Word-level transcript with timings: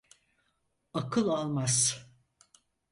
Akıl 0.93 1.29
almaz. 1.29 2.05